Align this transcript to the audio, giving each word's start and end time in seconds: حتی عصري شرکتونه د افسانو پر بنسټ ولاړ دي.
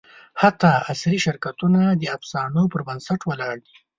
حتی 0.41 0.69
عصري 0.89 1.19
شرکتونه 1.25 1.81
د 2.01 2.03
افسانو 2.17 2.61
پر 2.71 2.81
بنسټ 2.87 3.19
ولاړ 3.25 3.55
دي. 3.65 3.75